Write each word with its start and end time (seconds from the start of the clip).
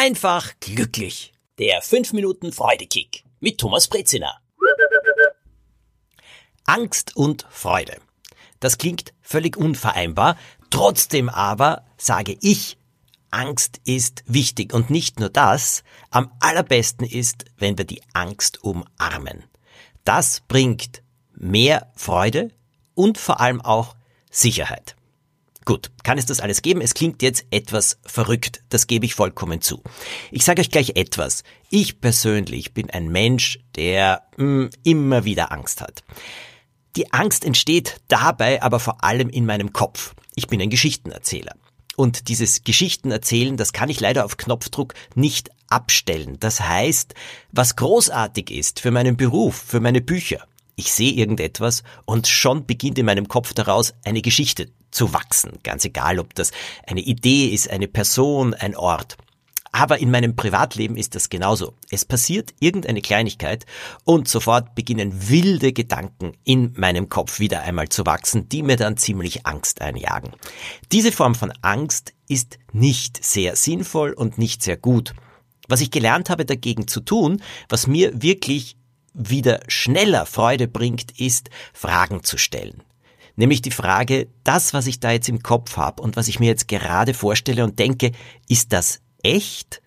einfach 0.00 0.54
glücklich. 0.60 1.34
Der 1.58 1.82
5 1.82 2.14
Minuten 2.14 2.52
Freudekick 2.54 3.22
mit 3.38 3.58
Thomas 3.58 3.86
Brezina. 3.86 4.40
Angst 6.64 7.16
und 7.16 7.46
Freude. 7.50 7.98
Das 8.60 8.78
klingt 8.78 9.12
völlig 9.20 9.58
unvereinbar. 9.58 10.38
Trotzdem 10.70 11.28
aber 11.28 11.84
sage 11.98 12.34
ich, 12.40 12.78
Angst 13.30 13.82
ist 13.84 14.24
wichtig. 14.26 14.72
Und 14.72 14.88
nicht 14.88 15.20
nur 15.20 15.28
das, 15.28 15.84
am 16.08 16.32
allerbesten 16.40 17.06
ist, 17.06 17.44
wenn 17.58 17.76
wir 17.76 17.84
die 17.84 18.00
Angst 18.14 18.64
umarmen. 18.64 19.44
Das 20.04 20.40
bringt 20.48 21.02
mehr 21.34 21.92
Freude 21.94 22.52
und 22.94 23.18
vor 23.18 23.38
allem 23.40 23.60
auch 23.60 23.96
Sicherheit. 24.30 24.96
Gut, 25.70 25.92
kann 26.02 26.18
es 26.18 26.26
das 26.26 26.40
alles 26.40 26.62
geben? 26.62 26.80
Es 26.80 26.94
klingt 26.94 27.22
jetzt 27.22 27.44
etwas 27.52 28.00
verrückt, 28.04 28.60
das 28.70 28.88
gebe 28.88 29.06
ich 29.06 29.14
vollkommen 29.14 29.60
zu. 29.60 29.84
Ich 30.32 30.44
sage 30.44 30.62
euch 30.62 30.72
gleich 30.72 30.96
etwas. 30.96 31.44
Ich 31.68 32.00
persönlich 32.00 32.74
bin 32.74 32.90
ein 32.90 33.06
Mensch, 33.06 33.60
der 33.76 34.24
mh, 34.36 34.64
hm, 34.64 34.70
immer 34.82 35.24
wieder 35.24 35.52
Angst 35.52 35.80
hat. 35.80 36.02
Die 36.96 37.12
Angst 37.12 37.44
entsteht 37.44 38.00
dabei 38.08 38.60
aber 38.64 38.80
vor 38.80 39.04
allem 39.04 39.28
in 39.28 39.46
meinem 39.46 39.72
Kopf. 39.72 40.16
Ich 40.34 40.48
bin 40.48 40.60
ein 40.60 40.70
Geschichtenerzähler. 40.70 41.54
Und 41.94 42.26
dieses 42.26 42.64
Geschichtenerzählen, 42.64 43.56
das 43.56 43.72
kann 43.72 43.90
ich 43.90 44.00
leider 44.00 44.24
auf 44.24 44.38
Knopfdruck 44.38 44.94
nicht 45.14 45.50
abstellen. 45.68 46.36
Das 46.40 46.62
heißt, 46.62 47.14
was 47.52 47.76
großartig 47.76 48.50
ist 48.50 48.80
für 48.80 48.90
meinen 48.90 49.16
Beruf, 49.16 49.54
für 49.54 49.78
meine 49.78 50.00
Bücher, 50.00 50.48
ich 50.74 50.90
sehe 50.90 51.12
irgendetwas 51.12 51.84
und 52.06 52.26
schon 52.26 52.66
beginnt 52.66 52.98
in 52.98 53.06
meinem 53.06 53.28
Kopf 53.28 53.54
daraus 53.54 53.94
eine 54.02 54.20
Geschichte 54.20 54.72
zu 54.90 55.12
wachsen. 55.12 55.58
Ganz 55.62 55.84
egal, 55.84 56.18
ob 56.18 56.34
das 56.34 56.52
eine 56.86 57.00
Idee 57.00 57.46
ist, 57.46 57.70
eine 57.70 57.88
Person, 57.88 58.54
ein 58.54 58.76
Ort. 58.76 59.16
Aber 59.72 59.98
in 59.98 60.10
meinem 60.10 60.34
Privatleben 60.34 60.96
ist 60.96 61.14
das 61.14 61.28
genauso. 61.28 61.74
Es 61.90 62.04
passiert 62.04 62.52
irgendeine 62.58 63.02
Kleinigkeit 63.02 63.66
und 64.04 64.26
sofort 64.26 64.74
beginnen 64.74 65.28
wilde 65.28 65.72
Gedanken 65.72 66.32
in 66.42 66.72
meinem 66.76 67.08
Kopf 67.08 67.38
wieder 67.38 67.62
einmal 67.62 67.88
zu 67.88 68.04
wachsen, 68.04 68.48
die 68.48 68.64
mir 68.64 68.76
dann 68.76 68.96
ziemlich 68.96 69.46
Angst 69.46 69.80
einjagen. 69.80 70.32
Diese 70.90 71.12
Form 71.12 71.36
von 71.36 71.52
Angst 71.62 72.14
ist 72.26 72.58
nicht 72.72 73.22
sehr 73.24 73.54
sinnvoll 73.54 74.12
und 74.12 74.38
nicht 74.38 74.62
sehr 74.62 74.76
gut. 74.76 75.14
Was 75.68 75.80
ich 75.80 75.92
gelernt 75.92 76.30
habe 76.30 76.44
dagegen 76.44 76.88
zu 76.88 77.00
tun, 77.00 77.40
was 77.68 77.86
mir 77.86 78.20
wirklich 78.20 78.76
wieder 79.14 79.60
schneller 79.68 80.26
Freude 80.26 80.66
bringt, 80.66 81.18
ist 81.20 81.48
Fragen 81.72 82.24
zu 82.24 82.38
stellen. 82.38 82.82
Nämlich 83.40 83.62
die 83.62 83.70
Frage, 83.70 84.28
das, 84.44 84.74
was 84.74 84.86
ich 84.86 85.00
da 85.00 85.12
jetzt 85.12 85.30
im 85.30 85.42
Kopf 85.42 85.78
habe 85.78 86.02
und 86.02 86.14
was 86.14 86.28
ich 86.28 86.40
mir 86.40 86.48
jetzt 86.48 86.68
gerade 86.68 87.14
vorstelle 87.14 87.64
und 87.64 87.78
denke, 87.78 88.12
ist 88.50 88.74
das 88.74 89.00
echt? 89.22 89.80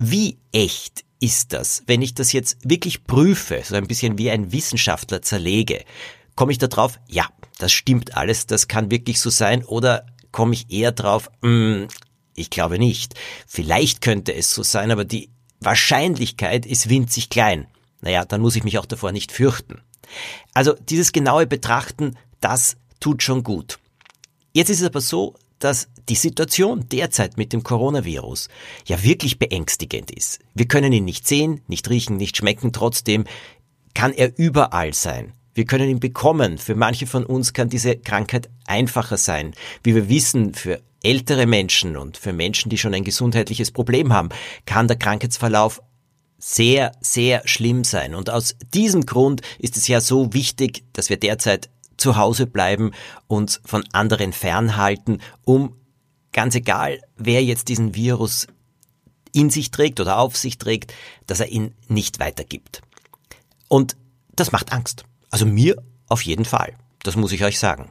Wie 0.00 0.38
echt 0.50 1.04
ist 1.20 1.52
das, 1.52 1.84
wenn 1.86 2.02
ich 2.02 2.14
das 2.14 2.32
jetzt 2.32 2.68
wirklich 2.68 3.04
prüfe, 3.04 3.62
so 3.64 3.76
ein 3.76 3.86
bisschen 3.86 4.18
wie 4.18 4.28
ein 4.28 4.50
Wissenschaftler 4.50 5.22
zerlege? 5.22 5.84
Komme 6.34 6.50
ich 6.50 6.58
da 6.58 6.66
drauf, 6.66 6.98
ja, 7.06 7.28
das 7.58 7.70
stimmt 7.70 8.16
alles, 8.16 8.46
das 8.46 8.66
kann 8.66 8.90
wirklich 8.90 9.20
so 9.20 9.30
sein, 9.30 9.64
oder 9.64 10.04
komme 10.32 10.54
ich 10.54 10.68
eher 10.68 10.90
drauf, 10.90 11.30
mm, 11.42 11.84
ich 12.34 12.50
glaube 12.50 12.80
nicht. 12.80 13.14
Vielleicht 13.46 14.00
könnte 14.00 14.34
es 14.34 14.52
so 14.52 14.64
sein, 14.64 14.90
aber 14.90 15.04
die 15.04 15.30
Wahrscheinlichkeit 15.60 16.66
ist 16.66 16.88
winzig 16.88 17.30
klein. 17.30 17.68
Naja, 18.00 18.24
dann 18.24 18.40
muss 18.40 18.56
ich 18.56 18.64
mich 18.64 18.78
auch 18.78 18.86
davor 18.86 19.12
nicht 19.12 19.30
fürchten. 19.30 19.80
Also 20.54 20.74
dieses 20.88 21.12
genaue 21.12 21.46
Betrachten, 21.46 22.16
das 22.44 22.76
tut 23.00 23.22
schon 23.22 23.42
gut. 23.42 23.78
Jetzt 24.52 24.70
ist 24.70 24.80
es 24.82 24.86
aber 24.86 25.00
so, 25.00 25.34
dass 25.58 25.88
die 26.08 26.14
Situation 26.14 26.88
derzeit 26.90 27.38
mit 27.38 27.52
dem 27.52 27.62
Coronavirus 27.62 28.48
ja 28.86 29.02
wirklich 29.02 29.38
beängstigend 29.38 30.10
ist. 30.10 30.40
Wir 30.54 30.68
können 30.68 30.92
ihn 30.92 31.04
nicht 31.06 31.26
sehen, 31.26 31.62
nicht 31.68 31.88
riechen, 31.88 32.18
nicht 32.18 32.36
schmecken, 32.36 32.72
trotzdem 32.72 33.24
kann 33.94 34.12
er 34.12 34.36
überall 34.38 34.92
sein. 34.92 35.32
Wir 35.54 35.64
können 35.64 35.88
ihn 35.88 36.00
bekommen. 36.00 36.58
Für 36.58 36.74
manche 36.74 37.06
von 37.06 37.24
uns 37.24 37.52
kann 37.52 37.68
diese 37.68 37.96
Krankheit 37.96 38.50
einfacher 38.66 39.16
sein. 39.16 39.54
Wie 39.82 39.94
wir 39.94 40.08
wissen, 40.08 40.52
für 40.52 40.82
ältere 41.02 41.46
Menschen 41.46 41.96
und 41.96 42.16
für 42.16 42.32
Menschen, 42.32 42.70
die 42.70 42.78
schon 42.78 42.94
ein 42.94 43.04
gesundheitliches 43.04 43.70
Problem 43.70 44.12
haben, 44.12 44.30
kann 44.66 44.88
der 44.88 44.98
Krankheitsverlauf 44.98 45.80
sehr, 46.38 46.92
sehr 47.00 47.42
schlimm 47.46 47.84
sein. 47.84 48.14
Und 48.14 48.28
aus 48.28 48.56
diesem 48.74 49.06
Grund 49.06 49.40
ist 49.58 49.76
es 49.76 49.88
ja 49.88 50.00
so 50.00 50.34
wichtig, 50.34 50.84
dass 50.92 51.08
wir 51.08 51.16
derzeit 51.16 51.70
zu 51.96 52.16
Hause 52.16 52.46
bleiben, 52.46 52.92
uns 53.26 53.60
von 53.64 53.84
anderen 53.92 54.32
fernhalten, 54.32 55.20
um 55.44 55.76
ganz 56.32 56.54
egal, 56.54 57.00
wer 57.16 57.42
jetzt 57.42 57.68
diesen 57.68 57.94
Virus 57.94 58.46
in 59.32 59.50
sich 59.50 59.70
trägt 59.70 60.00
oder 60.00 60.18
auf 60.18 60.36
sich 60.36 60.58
trägt, 60.58 60.94
dass 61.26 61.40
er 61.40 61.48
ihn 61.48 61.74
nicht 61.88 62.20
weitergibt. 62.20 62.82
Und 63.68 63.96
das 64.36 64.52
macht 64.52 64.72
Angst. 64.72 65.04
Also 65.30 65.46
mir 65.46 65.82
auf 66.08 66.22
jeden 66.22 66.44
Fall. 66.44 66.76
Das 67.02 67.16
muss 67.16 67.32
ich 67.32 67.44
euch 67.44 67.58
sagen. 67.58 67.90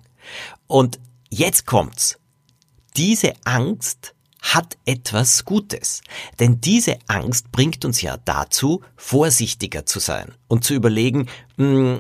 Und 0.68 1.00
jetzt 1.30 1.66
kommt's. 1.66 2.18
Diese 2.96 3.34
Angst 3.44 4.14
hat 4.42 4.78
etwas 4.86 5.46
Gutes. 5.46 6.02
Denn 6.40 6.62
diese 6.62 7.00
Angst 7.08 7.52
bringt 7.52 7.86
uns 7.86 8.02
ja 8.02 8.18
dazu, 8.18 8.82
vorsichtiger 8.96 9.86
zu 9.86 10.00
sein 10.00 10.34
und 10.48 10.64
zu 10.64 10.74
überlegen, 10.74 11.28
mh, 11.58 11.66
hm, 11.66 12.00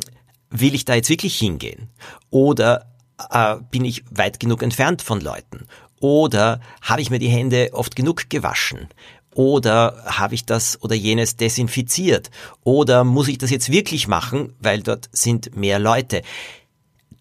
will 0.54 0.76
ich 0.76 0.86
da 0.86 0.96
jetzt 0.96 1.10
wirklich 1.10 1.38
hingehen? 1.38 1.90
Oder 2.30 2.86
äh, 3.30 3.58
bin 3.72 3.84
ich 3.84 4.04
weit 4.10 4.40
genug 4.40 4.64
entfernt 4.64 5.02
von 5.02 5.20
Leuten? 5.20 5.66
Oder 6.00 6.62
habe 6.82 7.02
ich 7.02 7.10
mir 7.10 7.20
die 7.20 7.30
Hände 7.30 7.70
oft 7.74 7.96
genug 7.96 8.30
gewaschen? 8.30 8.88
Oder 9.34 10.04
habe 10.06 10.36
ich 10.36 10.46
das 10.46 10.82
oder 10.82 10.96
jenes 10.96 11.38
desinfiziert? 11.38 12.30
Oder 12.64 13.04
muss 13.04 13.28
ich 13.28 13.40
das 13.40 13.50
jetzt 13.50 13.72
wirklich 13.72 14.08
machen, 14.08 14.54
weil 14.60 14.84
dort 14.84 15.10
sind 15.12 15.56
mehr 15.56 15.80
Leute? 15.80 16.22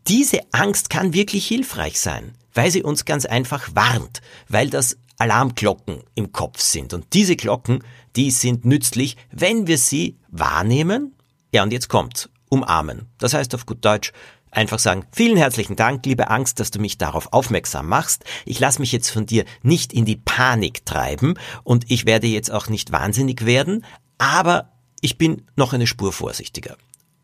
Diese 0.09 0.41
Angst 0.53 0.91
kann 0.91 1.15
wirklich 1.15 1.47
hilfreich 1.47 2.00
sein, 2.00 2.34
weil 2.54 2.71
sie 2.71 2.82
uns 2.82 3.04
ganz 3.04 3.25
einfach 3.25 3.75
warnt, 3.75 4.21
weil 4.48 4.69
das 4.69 4.98
Alarmglocken 5.16 6.03
im 6.15 6.32
Kopf 6.32 6.60
sind. 6.60 6.92
Und 6.92 7.06
diese 7.12 7.37
Glocken, 7.37 7.84
die 8.16 8.31
sind 8.31 8.65
nützlich, 8.65 9.16
wenn 9.31 9.66
wir 9.69 9.78
sie 9.78 10.19
wahrnehmen. 10.28 11.15
Ja, 11.53 11.62
und 11.62 11.72
jetzt 11.72 11.88
kommt's 11.88 12.28
umarmen. 12.52 13.06
Das 13.16 13.32
heißt 13.32 13.54
auf 13.54 13.64
gut 13.64 13.82
Deutsch 13.82 14.12
einfach 14.50 14.78
sagen, 14.78 15.06
vielen 15.10 15.38
herzlichen 15.38 15.74
Dank, 15.74 16.04
liebe 16.04 16.28
Angst, 16.28 16.60
dass 16.60 16.70
du 16.70 16.78
mich 16.78 16.98
darauf 16.98 17.32
aufmerksam 17.32 17.88
machst. 17.88 18.24
Ich 18.44 18.60
lasse 18.60 18.78
mich 18.80 18.92
jetzt 18.92 19.08
von 19.08 19.24
dir 19.24 19.46
nicht 19.62 19.94
in 19.94 20.04
die 20.04 20.16
Panik 20.16 20.84
treiben 20.84 21.34
und 21.64 21.91
ich 21.91 22.04
werde 22.04 22.26
jetzt 22.26 22.52
auch 22.52 22.68
nicht 22.68 22.92
wahnsinnig 22.92 23.46
werden, 23.46 23.86
aber 24.18 24.70
ich 25.00 25.16
bin 25.16 25.46
noch 25.56 25.72
eine 25.72 25.86
Spur 25.86 26.12
vorsichtiger. 26.12 26.76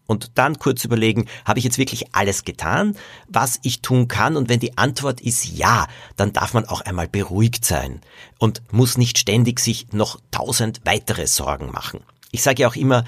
Und 0.06 0.38
dann 0.38 0.58
kurz 0.58 0.86
überlegen, 0.86 1.26
habe 1.44 1.58
ich 1.58 1.66
jetzt 1.66 1.76
wirklich 1.76 2.14
alles 2.14 2.44
getan, 2.44 2.96
was 3.28 3.60
ich 3.62 3.82
tun 3.82 4.08
kann? 4.08 4.38
Und 4.38 4.48
wenn 4.48 4.58
die 4.58 4.78
Antwort 4.78 5.20
ist 5.20 5.44
ja, 5.44 5.86
dann 6.16 6.32
darf 6.32 6.54
man 6.54 6.64
auch 6.64 6.80
einmal 6.80 7.08
beruhigt 7.08 7.66
sein 7.66 8.00
und 8.38 8.62
muss 8.72 8.96
nicht 8.96 9.18
ständig 9.18 9.60
sich 9.60 9.92
noch 9.92 10.18
tausend 10.30 10.80
weitere 10.84 11.26
Sorgen 11.26 11.70
machen. 11.70 12.00
Ich 12.30 12.42
sage 12.42 12.62
ja 12.62 12.68
auch 12.68 12.76
immer, 12.76 13.04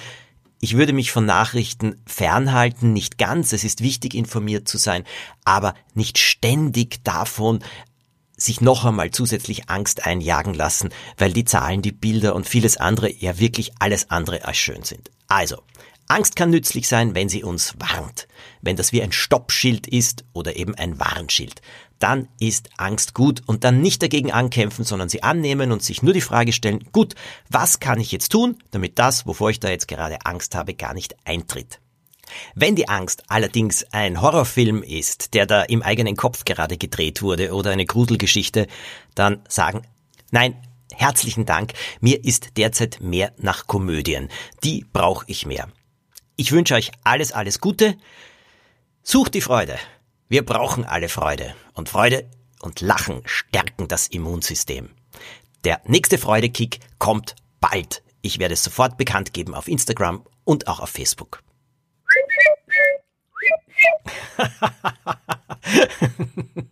ich 0.60 0.76
würde 0.76 0.92
mich 0.92 1.10
von 1.10 1.24
Nachrichten 1.24 2.00
fernhalten, 2.06 2.92
nicht 2.92 3.16
ganz, 3.16 3.52
es 3.52 3.64
ist 3.64 3.82
wichtig 3.82 4.14
informiert 4.14 4.68
zu 4.68 4.76
sein, 4.76 5.04
aber 5.44 5.74
nicht 5.94 6.18
ständig 6.18 7.02
davon 7.02 7.60
sich 8.36 8.60
noch 8.60 8.84
einmal 8.84 9.10
zusätzlich 9.10 9.68
Angst 9.68 10.06
einjagen 10.06 10.54
lassen, 10.54 10.90
weil 11.18 11.32
die 11.32 11.44
Zahlen, 11.44 11.82
die 11.82 11.92
Bilder 11.92 12.34
und 12.34 12.48
vieles 12.48 12.76
andere 12.76 13.12
ja 13.12 13.38
wirklich 13.38 13.72
alles 13.78 14.10
andere 14.10 14.44
als 14.44 14.56
schön 14.56 14.82
sind. 14.82 15.10
Also, 15.28 15.62
Angst 16.08 16.36
kann 16.36 16.50
nützlich 16.50 16.88
sein, 16.88 17.14
wenn 17.14 17.28
sie 17.28 17.44
uns 17.44 17.74
warnt, 17.78 18.28
wenn 18.62 18.76
das 18.76 18.92
wie 18.92 19.02
ein 19.02 19.12
Stoppschild 19.12 19.86
ist 19.86 20.24
oder 20.32 20.56
eben 20.56 20.74
ein 20.74 20.98
Warnschild 20.98 21.60
dann 22.00 22.28
ist 22.40 22.70
Angst 22.76 23.14
gut 23.14 23.42
und 23.46 23.62
dann 23.62 23.80
nicht 23.80 24.02
dagegen 24.02 24.32
ankämpfen, 24.32 24.84
sondern 24.84 25.08
sie 25.08 25.22
annehmen 25.22 25.70
und 25.70 25.82
sich 25.82 26.02
nur 26.02 26.12
die 26.12 26.20
Frage 26.20 26.52
stellen, 26.52 26.84
gut, 26.92 27.14
was 27.48 27.78
kann 27.78 28.00
ich 28.00 28.10
jetzt 28.10 28.30
tun, 28.30 28.56
damit 28.72 28.98
das, 28.98 29.26
wovor 29.26 29.50
ich 29.50 29.60
da 29.60 29.70
jetzt 29.70 29.86
gerade 29.86 30.18
Angst 30.24 30.54
habe, 30.54 30.74
gar 30.74 30.94
nicht 30.94 31.14
eintritt. 31.24 31.80
Wenn 32.54 32.76
die 32.76 32.88
Angst 32.88 33.24
allerdings 33.28 33.84
ein 33.92 34.20
Horrorfilm 34.20 34.82
ist, 34.82 35.34
der 35.34 35.46
da 35.46 35.62
im 35.62 35.82
eigenen 35.82 36.16
Kopf 36.16 36.44
gerade 36.44 36.76
gedreht 36.76 37.22
wurde 37.22 37.52
oder 37.54 37.70
eine 37.70 37.86
Gruselgeschichte, 37.86 38.66
dann 39.14 39.42
sagen, 39.48 39.82
nein, 40.30 40.56
herzlichen 40.92 41.46
Dank, 41.46 41.72
mir 42.00 42.24
ist 42.24 42.56
derzeit 42.56 43.00
mehr 43.00 43.32
nach 43.38 43.66
Komödien. 43.66 44.28
Die 44.64 44.86
brauche 44.92 45.24
ich 45.28 45.46
mehr. 45.46 45.68
Ich 46.36 46.52
wünsche 46.52 46.74
euch 46.74 46.92
alles, 47.04 47.32
alles 47.32 47.60
Gute. 47.60 47.96
Sucht 49.02 49.34
die 49.34 49.40
Freude. 49.40 49.78
Wir 50.30 50.46
brauchen 50.46 50.84
alle 50.84 51.08
Freude. 51.08 51.56
Und 51.74 51.88
Freude 51.88 52.30
und 52.60 52.80
Lachen 52.80 53.22
stärken 53.24 53.88
das 53.88 54.06
Immunsystem. 54.06 54.90
Der 55.64 55.80
nächste 55.86 56.18
Freudekick 56.18 56.78
kommt 57.00 57.34
bald. 57.60 58.04
Ich 58.22 58.38
werde 58.38 58.54
es 58.54 58.62
sofort 58.62 58.96
bekannt 58.96 59.32
geben 59.32 59.56
auf 59.56 59.66
Instagram 59.66 60.24
und 60.44 60.68
auch 60.68 60.78
auf 60.78 60.90
Facebook. 60.90 61.42